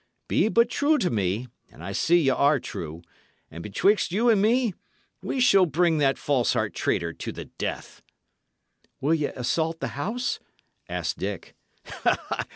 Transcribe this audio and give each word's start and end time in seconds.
Be 0.27 0.47
but 0.49 0.67
true 0.67 0.97
to 0.97 1.11
me 1.11 1.47
and 1.71 1.83
I 1.83 1.91
see 1.91 2.19
y' 2.27 2.33
are 2.33 2.59
true 2.59 3.03
and 3.51 3.61
betwixt 3.61 4.11
you 4.11 4.31
and 4.31 4.41
me, 4.41 4.73
we 5.21 5.39
shall 5.39 5.67
bring 5.67 5.99
that 5.99 6.17
false 6.17 6.53
heart 6.53 6.73
traitor 6.73 7.13
to 7.13 7.31
the 7.31 7.45
death." 7.45 8.01
"Will 8.99 9.13
ye 9.13 9.25
assault 9.27 9.79
the 9.79 9.89
house?" 9.89 10.39
asked 10.89 11.19
Dick. 11.19 11.53